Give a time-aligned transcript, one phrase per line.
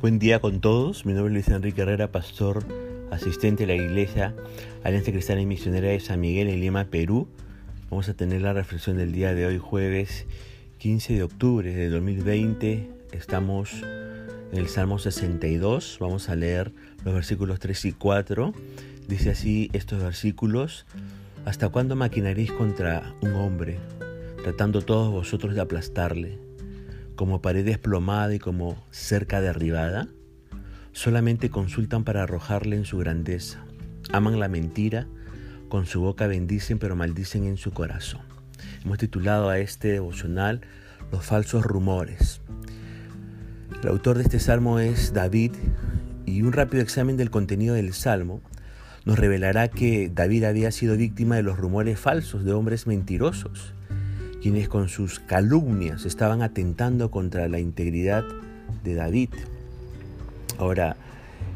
[0.00, 1.04] Buen día con todos.
[1.04, 2.64] Mi nombre es Luis Enrique Herrera, pastor
[3.10, 4.34] asistente de la Iglesia
[4.82, 7.28] Alianza Cristiana y Misionera de San Miguel en Lima, Perú.
[7.90, 10.24] Vamos a tener la reflexión del día de hoy, jueves
[10.78, 12.90] 15 de octubre de 2020.
[13.12, 13.74] Estamos
[14.52, 15.98] en el Salmo 62.
[16.00, 16.72] Vamos a leer
[17.04, 18.54] los versículos 3 y 4.
[19.06, 20.86] Dice así estos versículos.
[21.44, 23.76] ¿Hasta cuándo maquinaréis contra un hombre,
[24.42, 26.49] tratando todos vosotros de aplastarle?
[27.20, 30.08] Como pared desplomada y como cerca derribada?
[30.92, 33.62] Solamente consultan para arrojarle en su grandeza.
[34.10, 35.06] Aman la mentira,
[35.68, 38.22] con su boca bendicen pero maldicen en su corazón.
[38.82, 40.62] Hemos titulado a este devocional
[41.12, 42.40] Los falsos rumores.
[43.82, 45.52] El autor de este salmo es David
[46.24, 48.40] y un rápido examen del contenido del salmo
[49.04, 53.74] nos revelará que David había sido víctima de los rumores falsos de hombres mentirosos
[54.40, 58.24] quienes con sus calumnias estaban atentando contra la integridad
[58.84, 59.30] de David.
[60.58, 60.96] Ahora,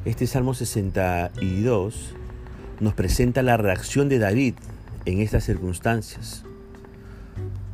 [0.04, 2.14] este Salmo 62
[2.80, 4.54] nos presenta la reacción de David
[5.06, 6.44] en estas circunstancias.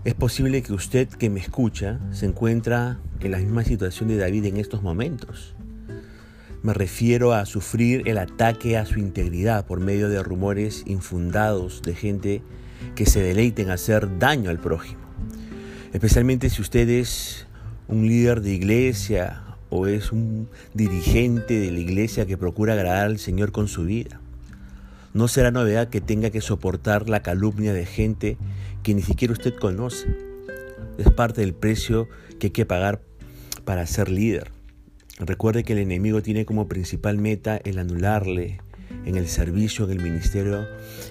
[0.04, 4.46] Es posible que usted que me escucha se encuentra en la misma situación de David
[4.46, 5.54] en estos momentos.
[6.62, 11.94] Me refiero a sufrir el ataque a su integridad por medio de rumores infundados de
[11.94, 12.42] gente
[12.94, 15.00] que se deleiten en hacer daño al prójimo
[15.92, 17.46] especialmente si usted es
[17.88, 23.18] un líder de iglesia o es un dirigente de la iglesia que procura agradar al
[23.18, 24.20] Señor con su vida.
[25.12, 28.36] No será novedad que tenga que soportar la calumnia de gente
[28.82, 30.06] que ni siquiera usted conoce.
[30.98, 32.08] Es parte del precio
[32.38, 33.00] que hay que pagar
[33.64, 34.52] para ser líder.
[35.18, 38.60] Recuerde que el enemigo tiene como principal meta el anularle
[39.04, 40.66] en el servicio, en el ministerio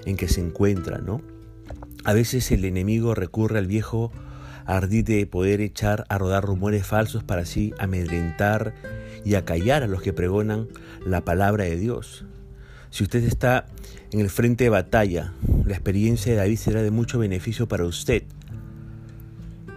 [0.05, 1.21] en que se encuentra, ¿no?
[2.05, 4.11] A veces el enemigo recurre al viejo
[4.65, 8.73] ardid de poder echar a rodar rumores falsos para así amedrentar
[9.25, 10.67] y acallar a los que pregonan
[11.05, 12.25] la palabra de Dios.
[12.89, 13.65] Si usted está
[14.11, 15.33] en el frente de batalla,
[15.65, 18.23] la experiencia de David será de mucho beneficio para usted.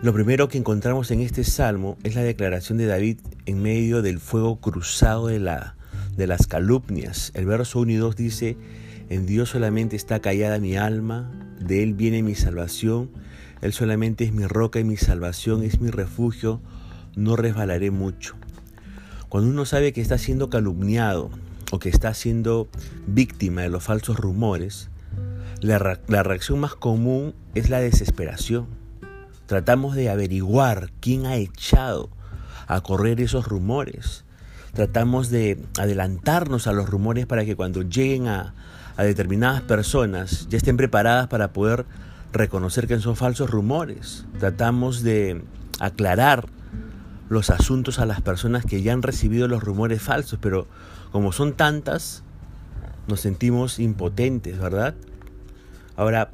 [0.02, 4.18] Lo primero que encontramos en este salmo es la declaración de David en medio del
[4.18, 5.76] fuego cruzado de, la,
[6.16, 7.32] de las calumnias.
[7.34, 8.56] El verso 1 y 2 dice,
[9.08, 11.30] en Dios solamente está callada mi alma,
[11.60, 13.10] de Él viene mi salvación
[13.62, 16.60] él solamente es mi roca y mi salvación, es mi refugio,
[17.14, 18.34] no resbalaré mucho.
[19.28, 21.30] Cuando uno sabe que está siendo calumniado
[21.70, 22.68] o que está siendo
[23.06, 24.90] víctima de los falsos rumores,
[25.60, 28.66] la, reacción más común es la desesperación.
[29.46, 32.10] Tratamos de averiguar quién ha echado
[32.66, 34.24] a correr esos rumores.
[34.72, 38.54] Tratamos de adelantarnos a los rumores para que cuando lleguen a,
[38.96, 41.86] determinadas personas ya estén preparadas para poder
[42.32, 44.24] reconocer que son falsos rumores.
[44.38, 45.42] Tratamos de
[45.80, 46.46] aclarar
[47.28, 50.68] los asuntos a las personas que ya han recibido los rumores falsos, pero
[51.10, 52.22] como son tantas,
[53.08, 54.94] nos sentimos impotentes, ¿verdad?
[55.96, 56.30] Ahora,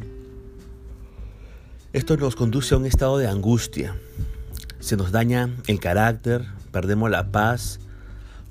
[1.93, 3.97] esto nos conduce a un estado de angustia.
[4.79, 7.81] Se nos daña el carácter, perdemos la paz,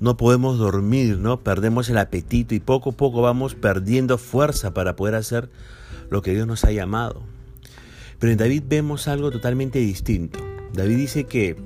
[0.00, 1.40] no podemos dormir, ¿no?
[1.40, 5.50] Perdemos el apetito y poco a poco vamos perdiendo fuerza para poder hacer
[6.10, 7.22] lo que Dios nos ha llamado.
[8.18, 10.38] Pero en David vemos algo totalmente distinto.
[10.72, 11.56] David dice que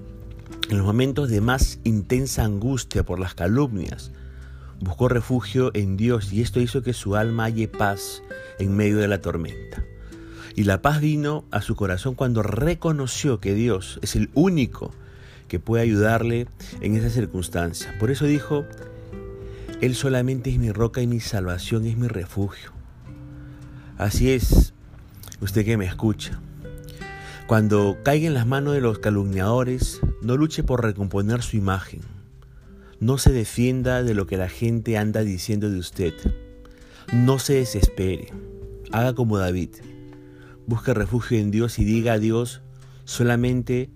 [0.70, 4.12] en los momentos de más intensa angustia por las calumnias,
[4.80, 8.22] buscó refugio en Dios y esto hizo que su alma halle paz
[8.58, 9.84] en medio de la tormenta.
[10.54, 14.92] Y la paz vino a su corazón cuando reconoció que Dios es el único
[15.52, 16.46] que puede ayudarle
[16.80, 17.94] en esa circunstancia.
[18.00, 18.64] Por eso dijo,
[19.82, 22.72] Él solamente es mi roca y mi salvación es mi refugio.
[23.98, 24.72] Así es,
[25.42, 26.40] usted que me escucha.
[27.46, 32.00] Cuando caiga en las manos de los calumniadores, no luche por recomponer su imagen.
[32.98, 36.14] No se defienda de lo que la gente anda diciendo de usted.
[37.12, 38.32] No se desespere.
[38.90, 39.68] Haga como David.
[40.66, 42.62] Busque refugio en Dios y diga a Dios,
[43.04, 43.90] solamente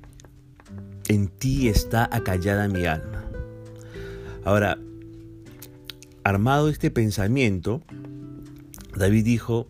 [1.08, 3.24] en ti está acallada mi alma.
[4.44, 4.78] Ahora,
[6.24, 7.82] armado este pensamiento,
[8.96, 9.68] David dijo,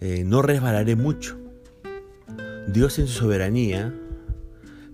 [0.00, 1.38] eh, no resbalaré mucho.
[2.68, 3.94] Dios en su soberanía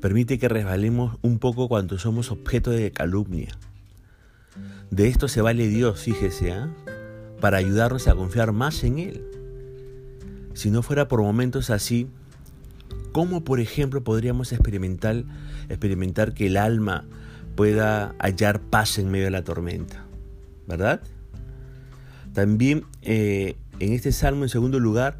[0.00, 3.56] permite que resbalemos un poco cuando somos objeto de calumnia.
[4.90, 6.70] De esto se vale Dios, fíjese, ¿ah?
[7.40, 9.24] para ayudarnos a confiar más en Él.
[10.54, 12.08] Si no fuera por momentos así,
[13.12, 15.24] ¿cómo por ejemplo podríamos experimentar,
[15.68, 17.04] experimentar que el alma
[17.54, 20.04] pueda hallar paz en medio de la tormenta?
[20.66, 21.00] ¿Verdad?
[22.32, 25.18] También eh, en este salmo, en segundo lugar,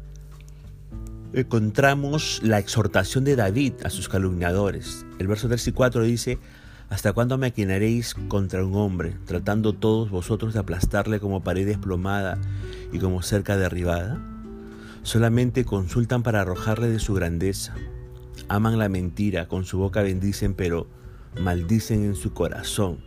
[1.33, 5.05] encontramos la exhortación de David a sus calumniadores.
[5.19, 6.39] El verso 3 y 4 dice,
[6.89, 12.37] ¿Hasta cuándo maquinaréis contra un hombre, tratando todos vosotros de aplastarle como pared desplomada
[12.91, 14.21] y como cerca derribada?
[15.03, 17.75] Solamente consultan para arrojarle de su grandeza.
[18.47, 20.87] Aman la mentira, con su boca bendicen, pero
[21.39, 22.99] maldicen en su corazón.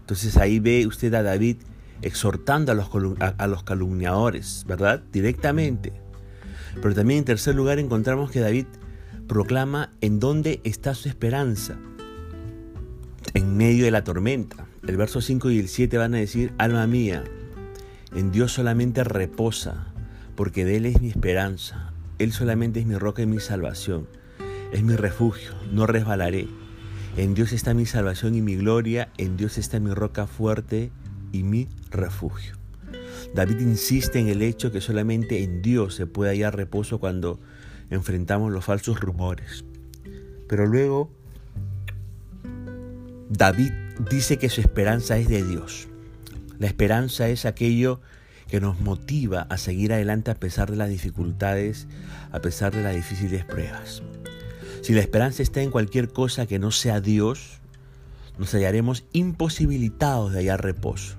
[0.00, 1.56] Entonces ahí ve usted a David
[2.02, 2.88] exhortando a los,
[3.18, 5.02] a los calumniadores, ¿verdad?
[5.10, 5.92] Directamente.
[6.80, 8.66] Pero también en tercer lugar encontramos que David
[9.26, 11.78] proclama en dónde está su esperanza.
[13.32, 14.66] En medio de la tormenta.
[14.86, 17.24] El verso 5 y el 7 van a decir, alma mía,
[18.14, 19.93] en Dios solamente reposa,
[20.34, 21.92] porque de Él es mi esperanza.
[22.18, 24.06] Él solamente es mi roca y mi salvación.
[24.72, 26.48] Es mi refugio, no resbalaré.
[27.16, 30.90] En Dios está mi salvación y mi gloria, en Dios está mi roca fuerte
[31.32, 32.56] y mi refugio.
[33.34, 37.40] David insiste en el hecho que solamente en Dios se puede hallar reposo cuando
[37.90, 39.64] enfrentamos los falsos rumores.
[40.48, 41.10] Pero luego
[43.30, 43.72] David
[44.10, 45.88] dice que su esperanza es de Dios.
[46.58, 48.00] La esperanza es aquello
[48.48, 51.86] que nos motiva a seguir adelante a pesar de las dificultades,
[52.32, 54.02] a pesar de las difíciles pruebas.
[54.82, 57.60] Si la esperanza está en cualquier cosa que no sea Dios,
[58.38, 61.16] nos hallaremos imposibilitados de hallar reposo.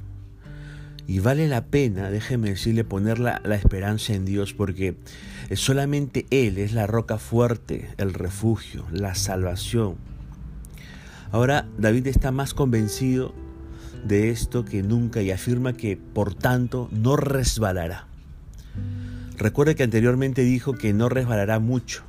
[1.08, 4.98] Y vale la pena, déjeme decirle, poner la, la, esperanza en Dios porque
[5.54, 9.96] solamente Él es la roca fuerte, el refugio, la salvación.
[11.32, 13.34] Ahora David está más convencido
[14.06, 18.08] de esto que nunca y afirma que por tanto no resbalará.
[19.38, 22.04] Recuerde que anteriormente dijo que no resbalará mucho,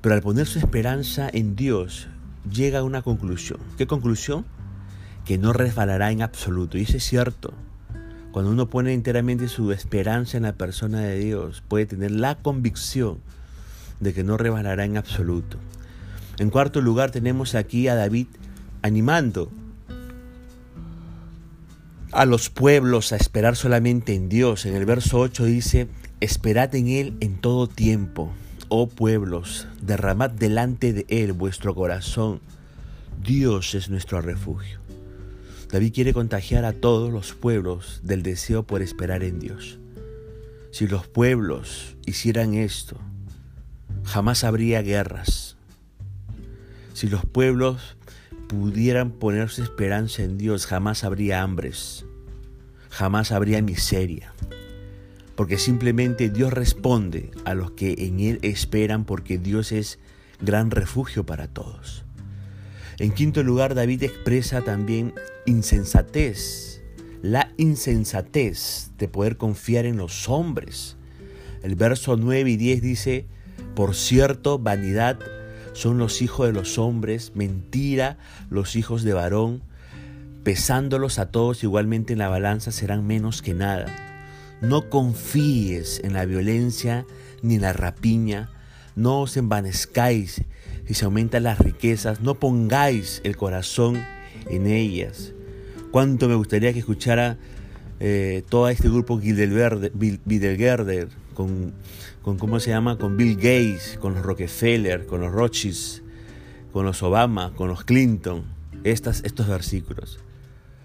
[0.00, 2.08] pero al poner su esperanza en Dios
[2.50, 3.58] llega a una conclusión.
[3.76, 4.46] ¿Qué conclusión?
[5.26, 6.78] Que no resbalará en absoluto.
[6.78, 7.52] Y eso es cierto.
[8.30, 13.18] Cuando uno pone enteramente su esperanza en la persona de Dios, puede tener la convicción
[14.00, 15.58] de que no rebalará en absoluto.
[16.38, 18.28] En cuarto lugar tenemos aquí a David
[18.82, 19.50] animando
[22.12, 24.66] a los pueblos a esperar solamente en Dios.
[24.66, 25.88] En el verso 8 dice,
[26.20, 28.32] esperad en Él en todo tiempo,
[28.68, 32.40] oh pueblos, derramad delante de Él vuestro corazón.
[33.22, 34.78] Dios es nuestro refugio.
[35.70, 39.78] David quiere contagiar a todos los pueblos del deseo por esperar en Dios.
[40.70, 42.96] Si los pueblos hicieran esto,
[44.04, 45.56] jamás habría guerras.
[46.94, 47.97] Si los pueblos
[48.48, 52.06] pudieran poner su esperanza en Dios, jamás habría hambres,
[52.88, 54.32] jamás habría miseria.
[55.36, 60.00] Porque simplemente Dios responde a los que en Él esperan porque Dios es
[60.40, 62.04] gran refugio para todos.
[62.98, 65.14] En quinto lugar, David expresa también
[65.46, 66.82] insensatez,
[67.22, 70.96] la insensatez de poder confiar en los hombres.
[71.62, 73.26] El verso 9 y 10 dice,
[73.76, 75.20] por cierto, vanidad
[75.78, 78.18] son los hijos de los hombres, mentira
[78.50, 79.62] los hijos de varón,
[80.42, 83.86] pesándolos a todos igualmente en la balanza serán menos que nada.
[84.60, 87.06] No confíes en la violencia
[87.42, 88.50] ni en la rapiña,
[88.96, 90.42] no os envanezcáis
[90.84, 94.02] si se aumentan las riquezas, no pongáis el corazón
[94.50, 95.32] en ellas.
[95.92, 97.38] Cuánto me gustaría que escuchara
[98.00, 101.72] eh, todo este grupo Bildergerder, con,
[102.20, 102.98] con, ¿cómo se llama?
[102.98, 106.02] Con Bill Gates, con los Rockefeller, con los Rothschild,
[106.72, 108.42] con los Obama, con los Clinton,
[108.82, 110.18] estos versículos.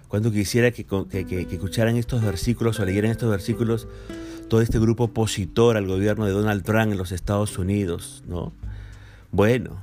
[0.07, 3.87] Cuánto quisiera que, que, que escucharan estos versículos o leyeran estos versículos
[4.47, 8.53] todo este grupo opositor al gobierno de Donald Trump en los Estados Unidos, ¿no?
[9.31, 9.81] Bueno,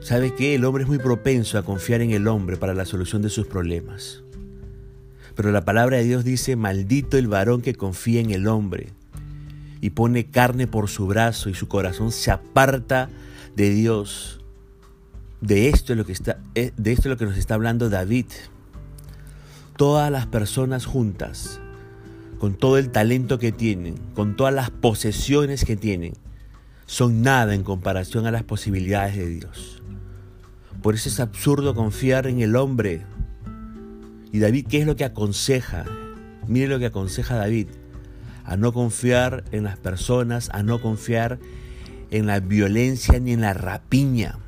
[0.00, 0.54] ¿sabe qué?
[0.54, 3.48] El hombre es muy propenso a confiar en el hombre para la solución de sus
[3.48, 4.22] problemas.
[5.34, 8.92] Pero la palabra de Dios dice, maldito el varón que confía en el hombre
[9.84, 13.10] y pone carne por su brazo y su corazón se aparta
[13.54, 14.40] de Dios.
[15.42, 17.90] De esto es lo que, está, eh, de esto es lo que nos está hablando
[17.90, 18.24] David.
[19.76, 21.60] Todas las personas juntas,
[22.38, 26.14] con todo el talento que tienen, con todas las posesiones que tienen,
[26.86, 29.82] son nada en comparación a las posibilidades de Dios.
[30.80, 33.02] Por eso es absurdo confiar en el hombre.
[34.32, 35.84] Y David, ¿qué es lo que aconseja?
[36.48, 37.66] Mire lo que aconseja David.
[38.44, 41.38] A no confiar en las personas, a no confiar
[42.10, 44.38] en la violencia ni en la rapiña.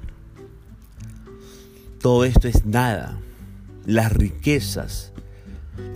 [2.00, 3.18] Todo esto es nada.
[3.84, 5.12] Las riquezas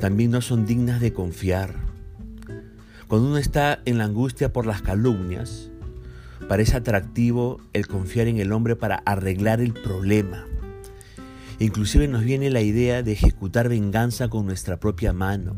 [0.01, 1.75] también no son dignas de confiar.
[3.07, 5.71] Cuando uno está en la angustia por las calumnias,
[6.51, 10.47] Parece atractivo el confiar en el hombre para arreglar el problema.
[11.61, 15.55] Inclusive nos viene la idea de ejecutar venganza con nuestra propia mano.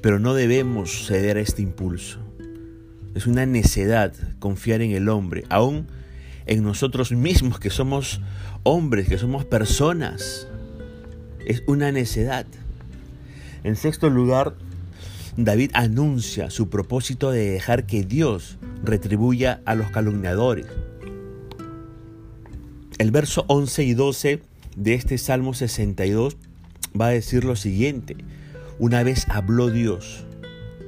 [0.00, 2.18] Pero no debemos ceder a este impulso.
[3.14, 5.86] Es una necedad confiar en el hombre, aún
[6.46, 8.20] en nosotros mismos, que somos
[8.62, 10.48] hombres, que somos personas.
[11.46, 12.46] Es una necedad.
[13.64, 14.54] En sexto lugar,
[15.36, 20.66] David anuncia su propósito de dejar que Dios retribuya a los calumniadores.
[22.98, 24.42] El verso 11 y 12
[24.76, 26.36] de este Salmo 62
[26.98, 28.16] va a decir lo siguiente.
[28.78, 30.24] Una vez habló Dios,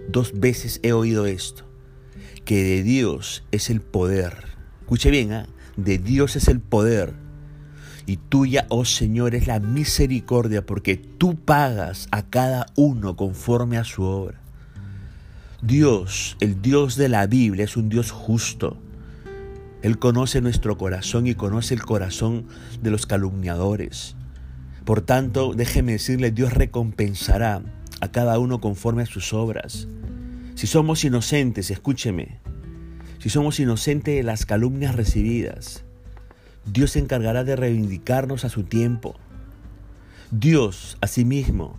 [0.09, 1.65] dos veces he oído esto,
[2.45, 4.35] que de Dios es el poder.
[4.81, 5.47] Escuche bien, ¿eh?
[5.77, 7.15] de Dios es el poder.
[8.07, 13.85] Y tuya, oh Señor, es la misericordia, porque tú pagas a cada uno conforme a
[13.85, 14.41] su obra.
[15.63, 18.77] Dios, el Dios de la Biblia, es un Dios justo.
[19.83, 22.47] Él conoce nuestro corazón y conoce el corazón
[22.83, 24.17] de los calumniadores.
[24.85, 27.63] Por tanto, déjeme decirle, Dios recompensará
[28.01, 29.89] a cada uno conforme a sus obras.
[30.57, 32.39] Si somos inocentes, escúcheme,
[33.19, 35.85] si somos inocentes de las calumnias recibidas,
[36.67, 39.17] Dios se encargará de reivindicarnos a su tiempo.
[40.31, 41.79] Dios, asimismo,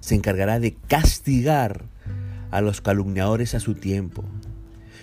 [0.00, 1.84] se encargará de castigar
[2.50, 4.24] a los calumniadores a su tiempo.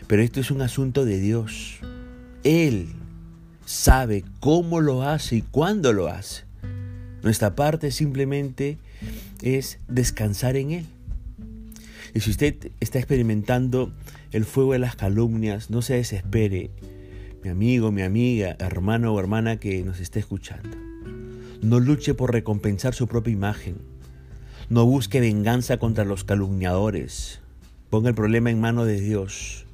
[0.08, 1.80] Pero esto es un asunto de Dios.
[2.44, 2.94] Él
[3.66, 6.51] sabe cómo lo hace y cuándo lo hace.
[7.24, 8.78] Nuestra parte simplemente
[9.42, 10.86] es descansar en Él.
[12.14, 13.94] Y si usted está experimentando
[14.32, 16.72] el fuego de las calumnias, no se desespere,
[17.44, 20.78] mi amigo, mi amiga, hermano o hermana que nos esté escuchando.
[21.62, 23.78] No luche por recompensar su propia imagen.
[24.70, 27.40] No busque venganza contra los calumniadores.
[27.90, 29.66] Ponga el problema en manos de Dios.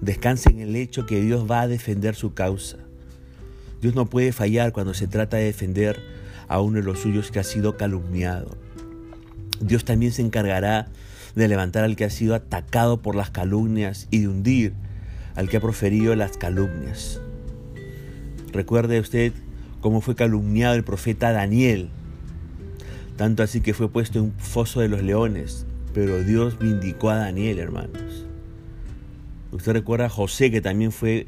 [0.00, 2.78] Descanse en el hecho que Dios va a defender su causa.
[3.80, 6.17] Dios no puede fallar cuando se trata de defender
[6.48, 8.56] a uno de los suyos que ha sido calumniado.
[9.60, 10.88] Dios también se encargará
[11.34, 14.72] de levantar al que ha sido atacado por las calumnias y de hundir
[15.34, 17.20] al que ha proferido las calumnias.
[18.52, 19.32] Recuerde usted
[19.80, 21.90] cómo fue calumniado el profeta Daniel,
[23.16, 27.16] tanto así que fue puesto en un foso de los leones, pero Dios vindicó a
[27.16, 28.26] Daniel, hermanos.
[29.52, 31.26] Usted recuerda a José que también fue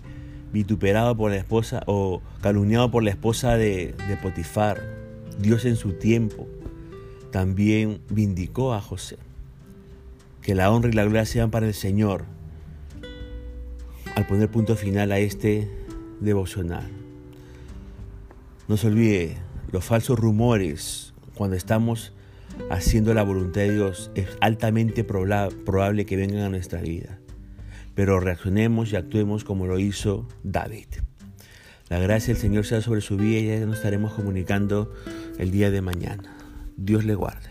[0.52, 4.99] vituperado por la esposa o calumniado por la esposa de, de Potifar.
[5.38, 6.48] Dios en su tiempo
[7.30, 9.18] también vindicó a José.
[10.42, 12.24] Que la honra y la gloria sean para el Señor
[14.14, 15.70] al poner punto final a este
[16.20, 16.90] devocional.
[18.68, 19.36] No se olvide,
[19.72, 22.12] los falsos rumores cuando estamos
[22.70, 27.18] haciendo la voluntad de Dios es altamente probable que vengan a nuestra vida.
[27.94, 30.86] Pero reaccionemos y actuemos como lo hizo David.
[31.90, 34.94] La gracia del Señor sea sobre su vida y ya nos estaremos comunicando
[35.38, 36.36] el día de mañana.
[36.76, 37.50] Dios le guarde.